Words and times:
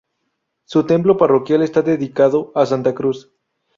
Su 0.65 0.87
templo 0.87 1.15
parroquial 1.15 1.61
está 1.61 1.83
dedicado 1.83 2.51
a 2.55 2.65
Santa 2.65 2.95
Cruz. 2.95 3.31